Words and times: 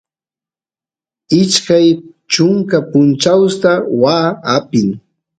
ashkay 1.39 1.87
chunka 2.31 2.77
punchawsta 2.91 3.71
waa 4.01 4.27
apin 4.55 4.87